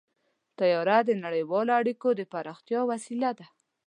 [0.59, 3.45] طیاره د نړیوالو اړیکو د پراختیا وسیله ده.